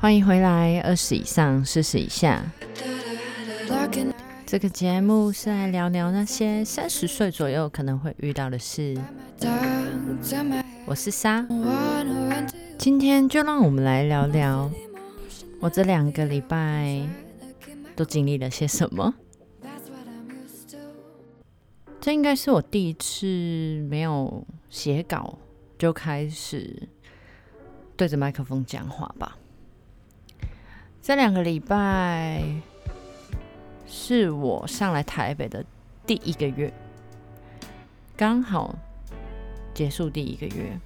[0.00, 2.42] 欢迎回来，二十以上，四十以下。
[4.46, 8.98] 这个节目是来聊聊那些三十岁左右可能会遇到的事。
[10.86, 11.46] 我是莎，
[12.78, 14.70] 今天就让我们来聊聊
[15.60, 17.06] 我这两个礼拜
[17.94, 19.14] 都经历了些什么。
[22.00, 23.26] 这应该是我第一次
[23.90, 25.36] 没有写稿
[25.78, 26.88] 就开始
[27.98, 29.36] 对着麦克风讲话吧。
[31.02, 32.44] 这两个礼拜
[33.86, 35.64] 是我上来台北的
[36.06, 36.70] 第一个月，
[38.16, 38.74] 刚好
[39.72, 40.78] 结束第一个月。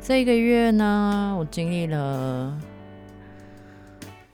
[0.00, 2.60] 这一个月呢，我经历了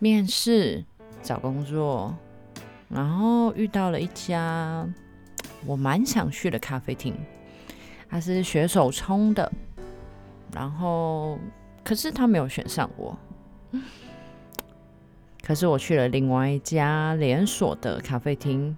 [0.00, 0.84] 面试、
[1.22, 2.12] 找工作，
[2.88, 4.86] 然后遇到了一家
[5.64, 7.14] 我蛮想去的咖啡厅，
[8.10, 9.50] 它是学手冲的，
[10.52, 11.38] 然后
[11.84, 13.16] 可是他没有选上我。
[15.42, 18.76] 可是我去了另外一家连锁的咖啡厅。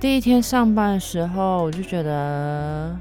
[0.00, 2.98] 第一天上班的时候，我就觉得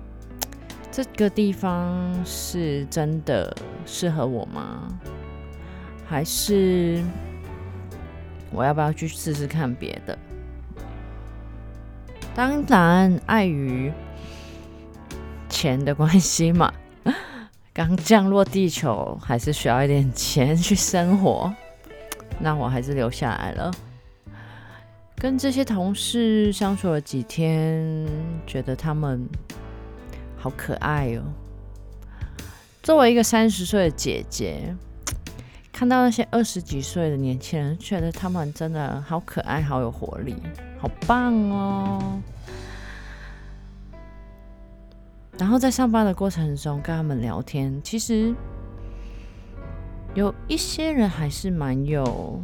[0.92, 4.86] 这个地方是真的适合我吗？
[6.06, 7.02] 还是
[8.50, 10.18] 我要不要去试试看别的？
[12.34, 13.90] 当然，碍于
[15.48, 16.70] 钱的关系嘛。
[17.74, 21.50] 刚降落地球，还是需要一点钱去生活，
[22.38, 23.70] 那我还是留下来了。
[25.16, 28.06] 跟这些同事相处了几天，
[28.46, 29.26] 觉得他们
[30.36, 31.22] 好可爱哦。
[32.82, 34.74] 作为一个三十岁的姐姐，
[35.72, 40.36] 看到那些二十几岁的年轻人，觉得他们真的好可爱，好有活力，
[40.78, 42.20] 好棒哦。
[45.42, 48.32] 然后在上班的过程中跟他们聊天，其实
[50.14, 52.40] 有一些人还是蛮有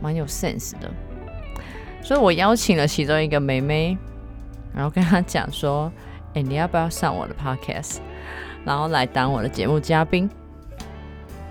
[0.00, 0.88] 蛮有 sense 的，
[2.04, 3.98] 所以我邀请了其中一个妹妹，
[4.72, 5.92] 然后跟她讲说
[6.34, 7.96] ：“哎，你要不要上我的 podcast，
[8.64, 10.30] 然后来当我的节目嘉宾？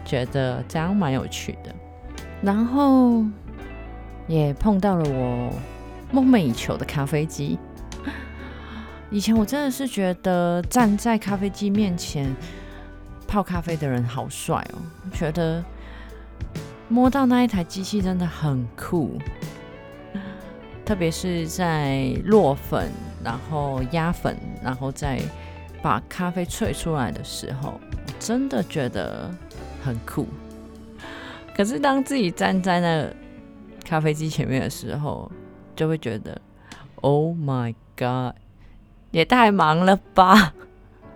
[0.06, 1.76] 觉得这样蛮有趣的。”
[2.42, 3.22] 然后
[4.28, 5.54] 也碰到了我
[6.10, 7.60] 梦寐以求的咖啡机。
[9.14, 12.36] 以前我真的是觉得站在咖啡机面前
[13.28, 14.82] 泡咖啡的人好帅哦，
[15.14, 15.64] 觉得
[16.90, 19.20] 摸到那一台机器真的很酷，
[20.84, 22.92] 特别是在落粉，
[23.24, 25.22] 然后压粉，然后再
[25.80, 27.80] 把咖啡萃出来的时候，
[28.20, 29.30] 真的觉得
[29.84, 30.28] 很酷。
[31.56, 33.08] 可是当自己站在那
[33.86, 35.32] 咖啡机前面的时候，
[35.76, 36.42] 就会觉得
[37.02, 38.34] Oh my God！
[39.14, 40.54] 也太忙了吧！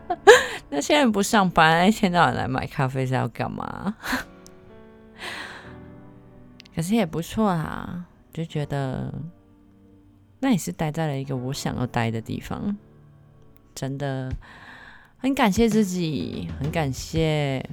[0.70, 3.96] 那现在不上班，一天到晚来买咖啡是要干嘛？
[6.76, 9.12] 可是也不错啊，就觉得
[10.40, 12.78] 那也是待在了一个我想要待的地方，
[13.74, 14.32] 真的
[15.18, 17.68] 很感谢自己，很感谢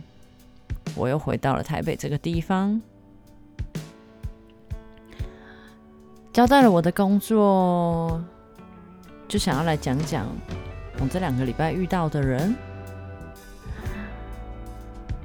[0.96, 2.80] 我又回到了台北这个地方，
[6.32, 8.24] 交代了我的工作。
[9.26, 10.26] 就想要来讲讲
[11.00, 12.54] 我这两个礼拜遇到的人，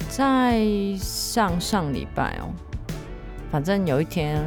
[0.09, 0.65] 在
[0.97, 2.49] 上上礼拜哦，
[3.51, 4.43] 反正有一天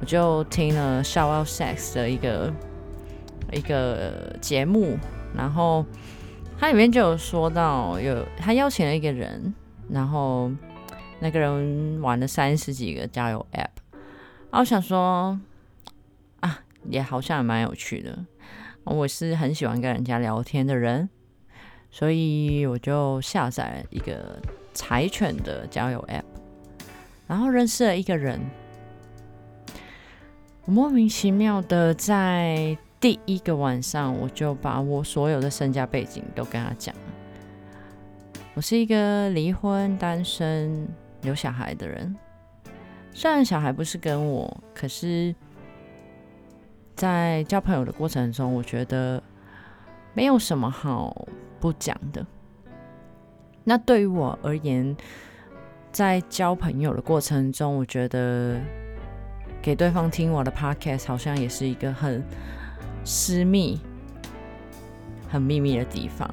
[0.00, 2.52] 我就听了《Shout Out Sex》的一个
[3.52, 4.98] 一个节目，
[5.34, 5.84] 然后
[6.58, 9.54] 它里面就有说到，有他邀请了一个人，
[9.88, 10.50] 然后
[11.20, 13.70] 那个人玩了三十几个交友 App，
[14.50, 15.40] 我想说
[16.40, 18.18] 啊，也好像也蛮有趣的。
[18.84, 21.08] 我是很喜欢跟人家聊天的人，
[21.90, 24.40] 所以我就下载了一个
[24.74, 26.24] 柴犬的交友 App，
[27.28, 28.40] 然后认识了一个人。
[30.64, 36.94] 我莫名其妙的在第一个晚上，我就把我所有的身家背景都跟他讲。
[38.54, 40.88] 我是一个离婚、单身、
[41.22, 42.16] 有小孩的人，
[43.12, 45.34] 虽然小孩不是跟我，可是。
[47.00, 49.22] 在交朋友的过程中，我觉得
[50.12, 51.26] 没有什么好
[51.58, 52.26] 不讲的。
[53.64, 54.94] 那对于我而言，
[55.90, 58.60] 在交朋友的过程中，我觉得
[59.62, 62.22] 给对方听我的 podcast 好像也是一个很
[63.02, 63.80] 私密、
[65.26, 66.30] 很秘密的地方。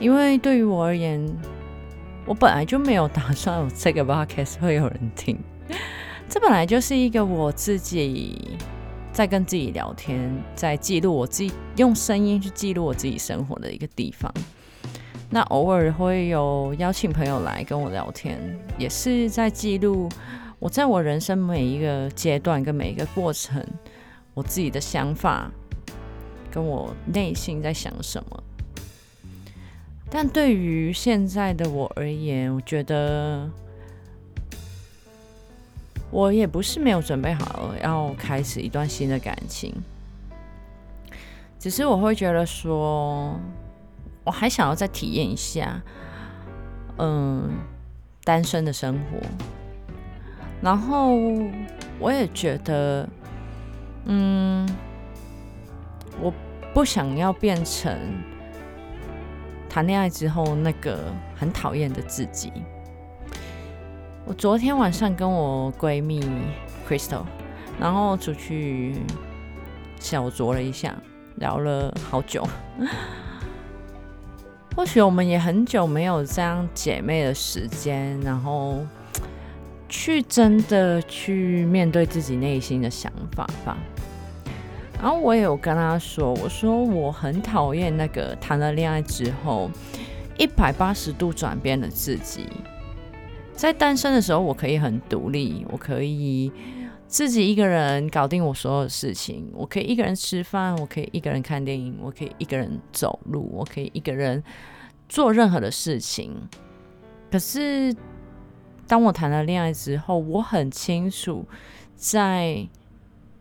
[0.00, 1.22] 因为对于我而言，
[2.24, 5.38] 我本来就没有打算有这个 podcast 会有人听，
[6.26, 8.56] 这本来就是一个我自己。
[9.14, 14.28] 在跟自己聊天，在记录我自己用声音去记录我自己生活的一个地方，
[15.30, 18.36] 那偶尔会有邀请朋友来跟我聊天，
[18.76, 20.08] 也是在记录
[20.58, 23.64] 我在我人生每一个阶段跟每一个过程，
[24.34, 25.48] 我自己的想法，
[26.50, 28.42] 跟我内心在想什么。
[30.10, 33.48] 但对于现在的我而言，我觉得
[36.10, 39.74] 我也不是没有准备好要开始一段新的感情，
[41.58, 43.38] 只是我会觉得说。
[44.26, 45.82] 我还想要再体验一下，
[46.96, 47.58] 嗯，
[48.24, 49.20] 单身的生活。
[50.62, 51.14] 然后
[51.98, 53.06] 我也觉得，
[54.06, 54.66] 嗯，
[56.18, 56.32] 我
[56.72, 57.94] 不想要变成
[59.68, 62.50] 谈恋爱之后那个很讨厌的自己。
[64.26, 66.18] 我昨天晚上跟我闺蜜
[66.88, 67.24] Crystal，
[67.78, 68.94] 然后出去
[70.00, 70.96] 小酌了一下，
[71.36, 72.46] 聊了好久。
[74.74, 78.78] 或许我们也很久没有这样姐妹的时间，然后
[79.90, 83.76] 去真的去面对自己内心的想法吧。
[85.02, 89.70] 然后我也有跟她说，我说我很讨厌那个谈了恋爱之后
[90.38, 92.48] 一百八十度转变的自己。
[93.54, 96.52] 在单身的时候，我可以很独立，我可以
[97.06, 104.42] 自己一个人搞定我所有的事情，我可以一个人吃饭，我可以一个人看电影，我可以一个人走路，我可以一个人。
[105.06, 106.32] 做任何的事情，
[107.30, 107.94] 可是
[108.86, 111.46] 当我谈了恋爱之后，我很清楚，
[111.94, 112.66] 在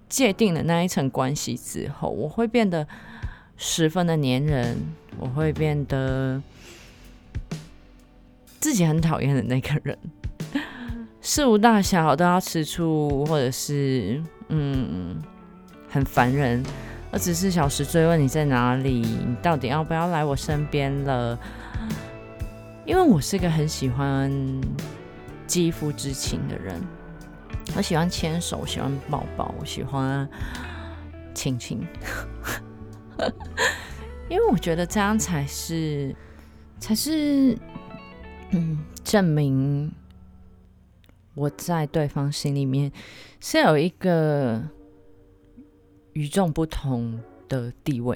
[0.10, 2.86] 界定了那一层关系之后，我会变得
[3.56, 4.77] 十分的粘人，
[5.18, 6.44] 我会变得
[8.63, 9.98] 自己很讨厌的那个人，
[11.19, 15.21] 事无大小都要吃醋，或者是嗯
[15.89, 16.63] 很烦人。
[17.12, 21.38] 二十四小时追问你在哪里，你到底要不要来我身边了？
[22.86, 24.31] 因为我是个很喜欢
[25.45, 26.81] 肌肤之情的人，
[27.75, 30.25] 我喜欢牵手，喜欢抱抱，我喜欢
[31.33, 31.86] 亲亲，
[34.30, 36.15] 因为我觉得这样才是
[36.80, 37.57] 才是
[39.03, 39.91] 证明
[41.35, 42.91] 我在对方心里面
[43.39, 44.63] 是有一个。
[46.13, 47.19] 与众不同
[47.50, 48.15] 的地位，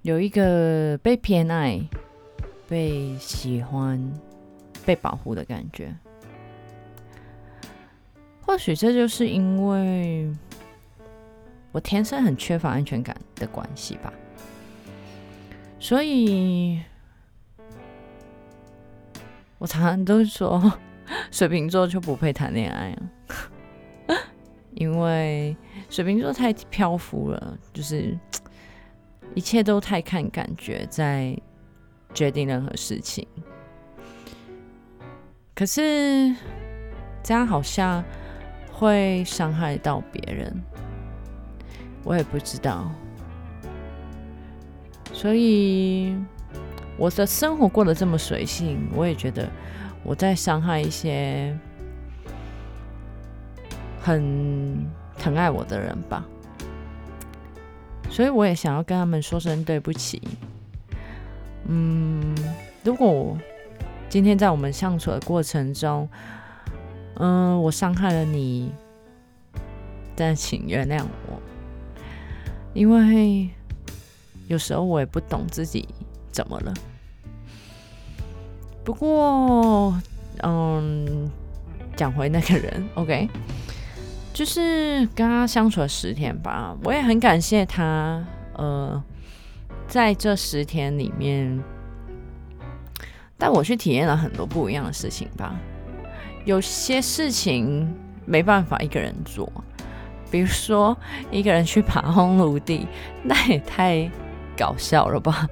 [0.00, 1.78] 有一个被偏爱、
[2.66, 4.10] 被喜欢、
[4.86, 5.94] 被保护的感觉。
[8.40, 10.32] 或许这就是因为
[11.72, 14.10] 我天生很缺乏安全感的关系吧。
[15.78, 16.80] 所以，
[19.58, 20.72] 我常常都说，
[21.30, 22.96] 水瓶座就不配谈恋爱，
[24.74, 25.56] 因为。
[25.88, 28.18] 水瓶座太漂浮了，就是
[29.36, 31.36] 一切都太看感觉，在
[32.12, 33.26] 决定任何事情。
[35.54, 36.34] 可是
[37.22, 38.04] 这样好像
[38.72, 40.60] 会伤害到别人，
[42.02, 42.90] 我也不知道。
[45.12, 46.16] 所以
[46.96, 49.48] 我的生活过得这么随性，我也觉得
[50.02, 51.56] 我在伤害一些
[54.00, 54.86] 很。
[55.18, 56.22] 疼爱我的人吧，
[58.10, 60.20] 所以我也想要跟他们说声对不起。
[61.64, 62.36] 嗯，
[62.84, 63.36] 如果
[64.10, 66.06] 今天在我们相处的过程中，
[67.14, 68.70] 嗯，我伤害了你，
[70.14, 71.40] 但请原谅我，
[72.74, 73.48] 因为
[74.48, 75.88] 有时候我也不懂自己
[76.36, 76.74] 怎么了。
[78.84, 79.98] 不过，
[80.42, 81.30] 嗯，
[81.96, 83.26] 讲回那个人， OK。
[84.34, 88.22] 就是跟他相处了十天吧，我也很感谢他。
[88.52, 89.02] 呃，
[89.88, 91.58] 在这十天里面，
[93.38, 95.56] 带我去体验了很多不一样的事情吧。
[96.44, 97.90] 有些事情
[98.26, 99.50] 没办法一个人做，
[100.30, 100.94] 比如说
[101.30, 102.86] 一个人去爬红炉地，
[103.22, 104.10] 那也太
[104.54, 105.48] 搞笑了吧。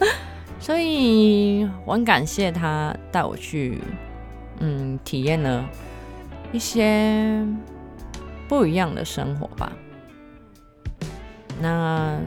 [0.58, 3.78] 所以我很感谢他带我去，
[4.58, 5.68] 嗯，体验了
[6.52, 7.44] 一些。
[8.48, 9.70] 不一样的生活吧，
[11.62, 12.18] 那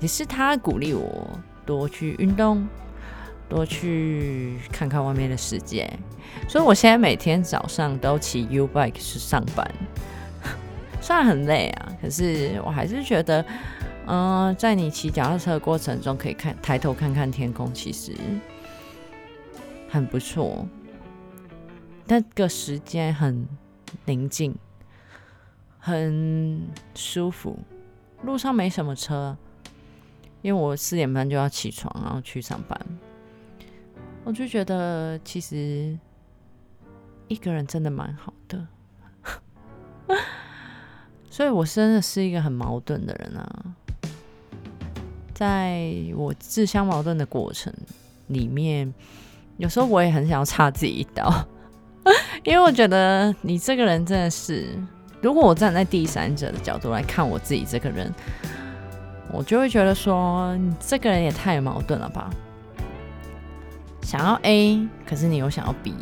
[0.00, 1.28] 也是他鼓励我
[1.66, 2.66] 多去运动，
[3.46, 5.86] 多去看看外面的世界。
[6.48, 9.70] 所以我现在每天早上都骑 U bike 去上班，
[11.02, 13.44] 虽然很累啊，可是我还是觉得，
[14.06, 18.12] 嗯，在你骑脚踏车的过程中，可以看抬头看看天空，其实
[19.88, 20.66] 很不错。
[22.06, 23.46] 那个时间很
[24.04, 24.54] 宁静。
[25.86, 27.58] 很舒服，
[28.22, 29.36] 路上没什么车，
[30.40, 32.80] 因为我四点半就要起床，然后去上班。
[34.24, 35.98] 我就觉得其实
[37.28, 38.66] 一个人真的蛮好的，
[41.28, 43.76] 所以我真的是一个很矛盾的人啊。
[45.34, 47.72] 在我自相矛盾的过程
[48.28, 48.92] 里面，
[49.56, 51.30] 有时候我也很想要插自己一刀，
[52.44, 54.68] 因为我觉得你这个人真的是，
[55.20, 58.12] 如果我站在第三者的角度来看我自己这个人，
[59.32, 62.30] 我就会觉得说，你这个人也太矛盾了吧。
[64.02, 65.94] 想要 A，可是你又想要 B。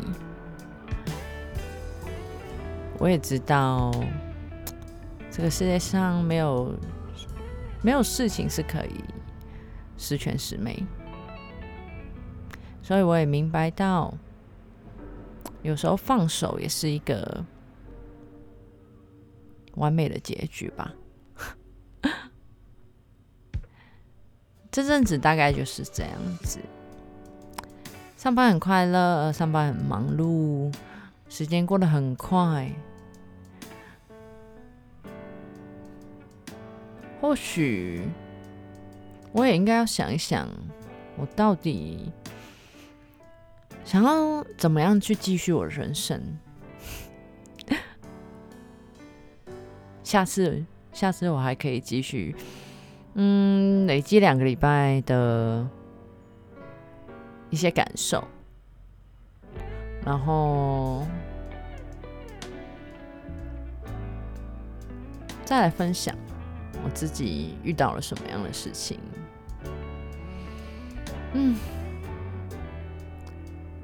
[2.99, 3.91] 我也知道，
[5.31, 6.75] 这个世界上没有
[7.81, 9.05] 没有事情是可以
[10.03, 10.85] 十全十美，
[12.83, 14.13] 所以我也明白到，
[15.63, 17.45] 有时候放手也是一个
[19.77, 20.93] 完美的结局吧。
[24.73, 26.59] 这阵子大概就是这样子。
[28.17, 30.75] 上班很快乐，上班很忙碌，
[31.29, 32.69] 时间过得很快。
[37.21, 38.09] 或许
[39.33, 40.49] 我也应该要想一想，
[41.17, 42.13] 我到底
[43.85, 46.39] 想要怎么样去继续我的人生。
[50.05, 52.37] 下次，下次我还可以继续，
[53.15, 55.69] 嗯，累积两个礼拜的。
[57.51, 58.27] 一些感受，
[60.07, 61.07] 然后
[65.45, 66.17] 再来分享
[66.83, 68.99] 我自己遇到了什么样的事情。
[71.35, 71.57] 嗯，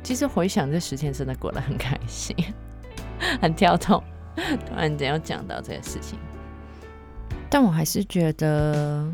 [0.03, 2.35] 其实回想这十天，真的过得很开心，
[3.41, 4.03] 很跳动。
[4.37, 6.19] 突然间要讲到这个事情，
[7.51, 9.07] 但我还是觉得。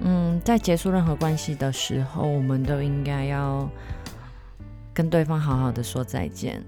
[0.00, 3.66] 嗯，在结束任何关系的时候，我们都应该要
[4.92, 6.62] 跟对方好好的说再见。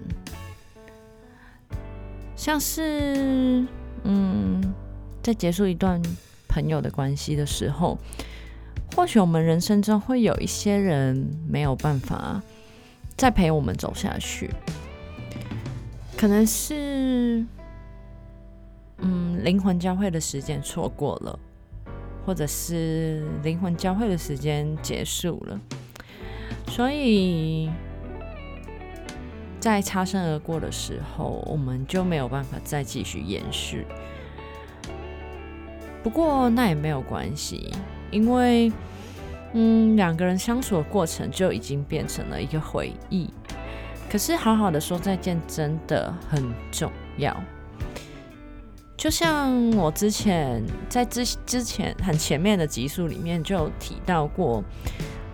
[2.35, 3.66] 像是，
[4.04, 4.62] 嗯，
[5.23, 6.00] 在结束一段
[6.49, 7.99] 朋友的关系的时候，
[8.95, 12.42] 或许我们人生中会有一些人没有办法
[13.16, 14.50] 再陪我们走下去，
[16.16, 17.45] 可能是，
[18.99, 21.38] 嗯，灵魂交汇的时间错过了。
[22.26, 25.59] 或者是灵魂交汇的时间结束了，
[26.66, 27.71] 所以
[29.59, 33.87] 在擦身而过的时候，我们就没有办法再继续延续。
[36.02, 37.73] 不过那也没有关系，
[38.11, 38.73] 因为
[39.53, 43.31] 嗯，两个人相处的过程就已经变成了一个回忆。
[44.11, 47.37] 可是好好的说再见真的很重要。
[48.97, 54.65] 就像我之前在之之前很前面的集数里面就提到过，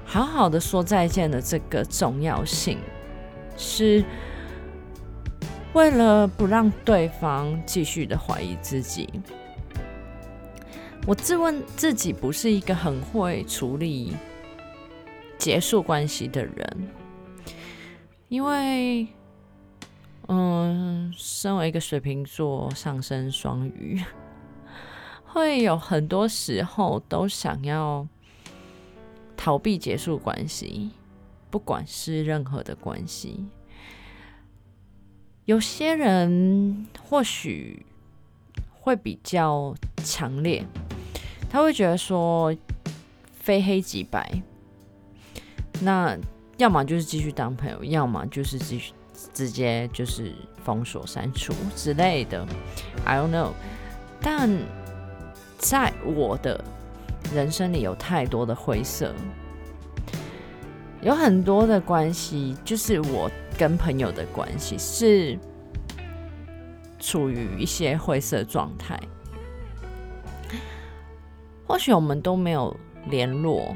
[0.04, 2.78] 好好的说再见的这个重要性，
[3.56, 4.04] 是
[5.72, 9.08] 为了不让对方继续的怀疑自己。
[11.06, 14.14] 我自问自己不是一个很会处理
[15.36, 16.88] 结束关系的人，
[18.28, 19.06] 因为。
[20.26, 24.02] 嗯，身为一个水瓶座上升双鱼，
[25.22, 28.08] 会有很多时候都想要
[29.36, 30.92] 逃避结束关系，
[31.50, 33.44] 不管是任何的关系。
[35.44, 37.84] 有些人或许
[38.72, 40.64] 会比较强烈，
[41.54, 42.52] 他会觉得说
[43.32, 44.42] 非黑即白，
[45.82, 46.18] 那
[46.56, 48.92] 要么就是继续当朋友，要么就是继续。
[49.32, 50.32] 直接就是
[50.64, 52.44] 封锁、删除之类的
[53.04, 53.52] ，I don't know。
[54.20, 54.50] 但
[55.56, 56.62] 在我的
[57.32, 59.14] 人生里，有太多的灰色，
[61.02, 65.38] 有很多的关系，就是我跟朋友的关系是
[66.98, 68.98] 处于一些灰色状态。
[71.66, 72.76] 或许我们都没有
[73.08, 73.74] 联络，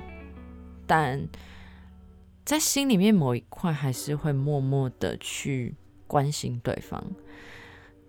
[0.87, 1.28] 但。
[2.45, 5.75] 在心里面某一块，还是会默默的去
[6.07, 7.04] 关心对方，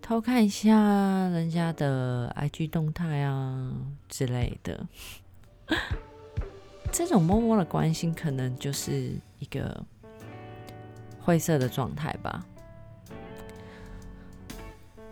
[0.00, 3.70] 偷看一下人家的 IG 动态啊
[4.08, 4.86] 之类的。
[6.90, 9.84] 这种默默的关心，可能就是一个
[11.20, 12.42] 灰色的状态吧。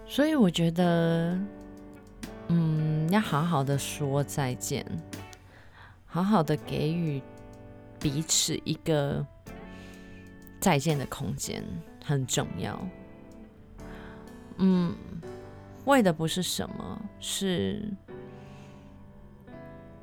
[0.07, 1.39] 所以我觉得，
[2.49, 4.85] 嗯，要好好的说再见，
[6.07, 7.23] 好好的给予。
[8.01, 9.27] 彼此一个
[10.61, 11.65] 再见的空间
[12.05, 12.81] 很重要。
[14.59, 14.95] 嗯，
[15.85, 17.93] 为的不是什么，是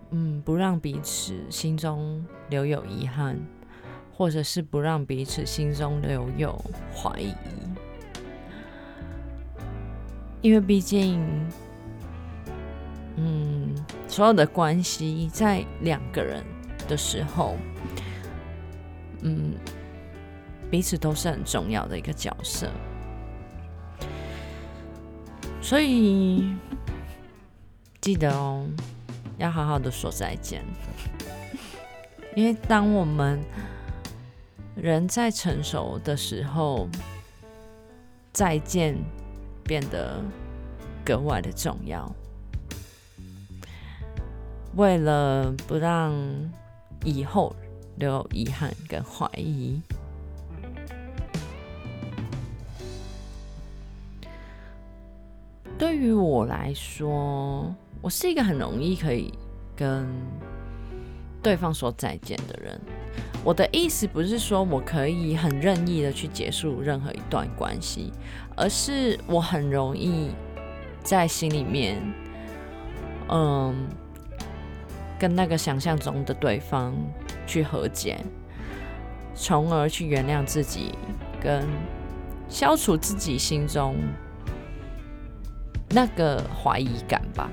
[0.09, 3.39] 嗯不让彼此心中留有遗憾，
[4.13, 6.53] 或者是不让彼此心中留有
[6.93, 7.33] 怀疑，
[10.41, 11.25] 因为毕竟，
[13.17, 13.74] 嗯，
[14.07, 16.43] 所有的关系在两个人
[16.88, 17.55] 的时候，
[19.22, 19.53] 嗯，
[20.69, 22.69] 彼此都是很重要的一个角色，
[25.62, 26.53] 所以
[28.01, 28.67] 记得哦，
[29.38, 30.63] 要好好的说再见，
[32.36, 33.39] 因为当我们
[34.75, 36.89] 人在成熟的时候，
[38.34, 38.98] 再见
[39.63, 40.22] 变得
[41.05, 42.13] 格外的重要。
[44.75, 46.13] 为了不让
[47.03, 47.55] 以后
[47.96, 49.82] 留有遗憾跟怀疑，
[55.77, 59.34] 对于我来说，我是一个很容易可以
[59.75, 60.05] 跟
[61.41, 62.79] 对方说再见的人。
[63.46, 68.12] 我的意思不是说我可以很任意的去结束任何一段关系，
[68.58, 70.32] 而是我很容易
[71.01, 72.01] 在心里面，
[73.29, 73.88] 嗯，
[75.19, 76.93] 跟那个想象中的对方
[77.45, 78.17] 去和解，
[79.34, 80.93] 从而去原谅自己，
[81.41, 81.67] 跟
[82.50, 83.95] 消除自己心中
[85.89, 87.50] 那个怀疑感吧。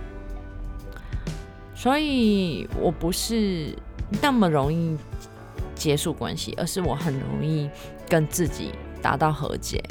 [1.74, 3.76] 所以我不是
[4.20, 4.96] 那么容易。
[5.74, 7.68] 结束关系，而是我很容易
[8.08, 9.82] 跟自己达到和解，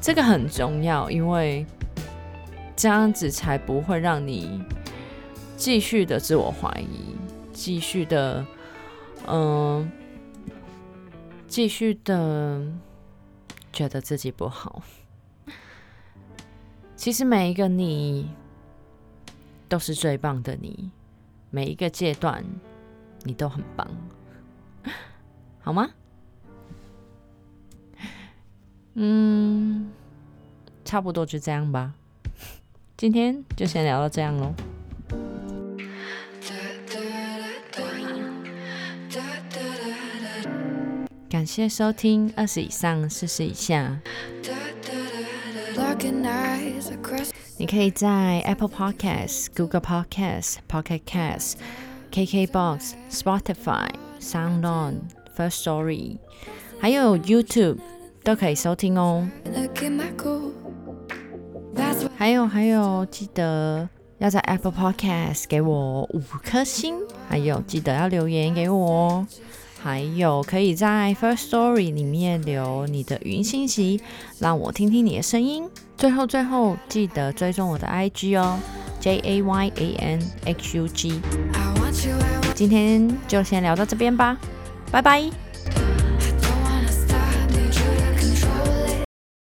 [0.00, 1.66] 这个很重要，因为
[2.76, 4.62] 这样子才不会让你
[5.62, 7.14] 继续的自我怀疑，
[7.52, 8.44] 继续的，
[9.28, 9.88] 嗯，
[11.46, 12.66] 继续的
[13.72, 14.82] 觉得自己不好。
[16.96, 18.28] 其实每一个你
[19.68, 20.90] 都是最棒的你，
[21.50, 22.44] 每一个阶段
[23.22, 23.88] 你都很棒。
[25.62, 25.90] 好吗？
[28.94, 29.92] 嗯，
[30.84, 31.94] 差不多就这样吧。
[32.96, 34.52] 今天就先聊到这样喽。
[41.42, 44.00] 感谢收听二十以上四十以下。
[47.56, 51.54] 你可以在 Apple Podcasts、Google Podcasts、Pocket Casts、
[52.12, 53.88] KKBox、Spotify、
[54.20, 55.00] SoundOn。
[55.36, 56.18] First Story，
[56.78, 57.78] 还有 YouTube
[58.22, 59.28] 都可以收听哦。
[62.16, 66.94] 还有还有，记得要在 Apple Podcast 给我五颗星，
[67.28, 69.26] 还有记得要留言给我哦。
[69.82, 74.00] 还有可以在 First Story 里面留你的语音信息，
[74.38, 75.68] 让我听听你的声音。
[75.96, 78.60] 最后最后，记得追踪我的 IG 哦
[79.00, 81.20] ，J A Y A N X U G。
[82.54, 84.38] 今天就先聊到这边吧。
[84.92, 85.41] 拜拜。